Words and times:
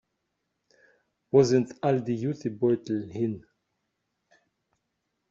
Wo 1.31 1.43
sind 1.43 1.75
all 1.83 2.03
die 2.03 2.15
Jutebeutel 2.15 3.07
hin? 3.11 3.45